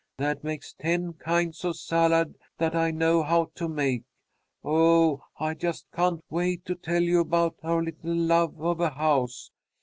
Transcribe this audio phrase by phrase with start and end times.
[0.17, 4.01] That makes ten kinds of salad that I know how to make.
[4.63, 9.51] Oh, I just can't wait to tell you about our little love of a house!